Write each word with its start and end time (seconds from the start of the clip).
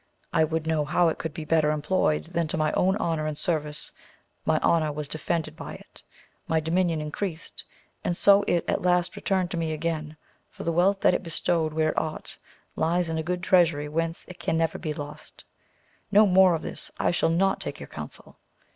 I 0.33 0.43
would 0.43 0.65
know 0.65 0.83
how 0.83 1.09
it 1.09 1.19
could 1.19 1.31
be 1.31 1.45
better 1.45 1.69
employed 1.69 2.23
than 2.23 2.47
to 2.47 2.57
my 2.57 2.71
own 2.71 2.95
honour 2.97 3.27
and 3.27 3.37
service, 3.37 3.91
my 4.47 4.57
honour 4.61 4.91
was 4.91 5.07
defended 5.07 5.55
by 5.55 5.75
it, 5.75 6.01
my 6.47 6.59
dominion 6.59 7.01
increased, 7.01 7.63
and 8.03 8.17
so 8.17 8.43
it 8.47 8.65
at 8.67 8.81
last 8.81 9.15
returned 9.15 9.51
to 9.51 9.57
me 9.57 9.73
again, 9.73 10.17
for 10.49 10.63
the 10.63 10.71
wealth 10.71 11.01
that 11.01 11.13
is 11.13 11.21
bestowed 11.21 11.71
where 11.73 11.89
it 11.89 11.99
ought, 11.99 12.35
lies 12.75 13.09
in 13.09 13.19
a 13.19 13.21
good 13.21 13.43
treasury 13.43 13.87
whence 13.87 14.25
it 14.27 14.47
never 14.51 14.71
can 14.79 14.81
be 14.81 14.93
lost. 14.95 15.43
No 16.11 16.25
more 16.25 16.55
of 16.55 16.63
this! 16.63 16.89
I 16.97 17.11
shall 17.11 17.29
not 17.29 17.59
take 17.61 17.79
your 17.79 17.85
counsel 17.85 18.37